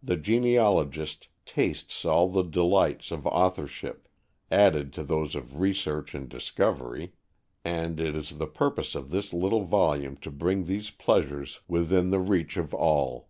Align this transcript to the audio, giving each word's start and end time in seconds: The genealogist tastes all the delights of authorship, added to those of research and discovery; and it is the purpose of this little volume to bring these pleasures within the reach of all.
The 0.00 0.14
genealogist 0.16 1.26
tastes 1.44 2.04
all 2.04 2.28
the 2.28 2.44
delights 2.44 3.10
of 3.10 3.26
authorship, 3.26 4.06
added 4.48 4.92
to 4.92 5.02
those 5.02 5.34
of 5.34 5.58
research 5.58 6.14
and 6.14 6.28
discovery; 6.28 7.14
and 7.64 7.98
it 7.98 8.14
is 8.14 8.38
the 8.38 8.46
purpose 8.46 8.94
of 8.94 9.10
this 9.10 9.32
little 9.32 9.64
volume 9.64 10.18
to 10.18 10.30
bring 10.30 10.66
these 10.66 10.90
pleasures 10.90 11.62
within 11.66 12.10
the 12.10 12.20
reach 12.20 12.56
of 12.56 12.74
all. 12.74 13.28